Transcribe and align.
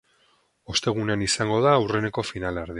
Ostegunean 0.75 1.25
izango 1.27 1.61
da 1.67 1.77
aurreneko 1.81 2.29
finalerdia. 2.33 2.69